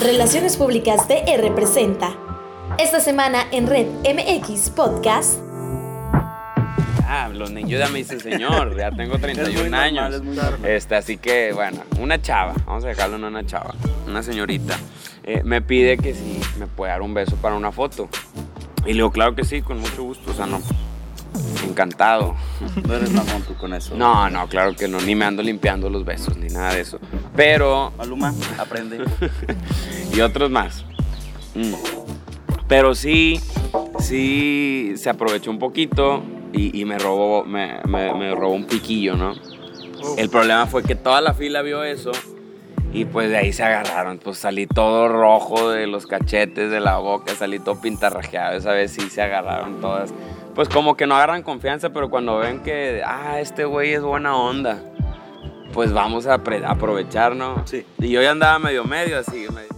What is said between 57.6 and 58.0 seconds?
Sí.